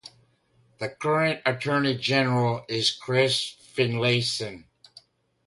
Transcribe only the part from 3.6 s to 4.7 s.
Finlayson.